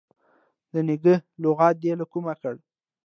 [0.71, 1.13] د نږه
[1.43, 2.55] لغت دي له کومه کړ.